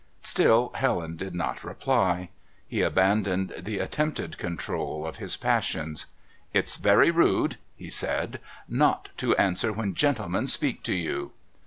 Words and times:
Still 0.23 0.71
Helen 0.73 1.15
did 1.15 1.35
not 1.35 1.63
reply. 1.63 2.31
He 2.67 2.81
abandoned 2.81 3.53
the 3.55 3.77
attempted 3.77 4.39
control 4.39 5.05
of 5.05 5.17
his 5.17 5.37
passions. 5.37 6.07
"It's 6.55 6.75
very 6.77 7.11
rude," 7.11 7.57
he 7.75 7.91
said, 7.91 8.39
"not 8.67 9.09
to 9.17 9.35
answer 9.35 9.71
when 9.71 9.93
gentlemen 9.93 10.47
speak 10.47 10.81
to 10.85 10.95
you." 10.95 11.33